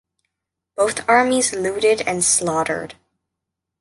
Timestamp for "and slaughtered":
2.07-2.95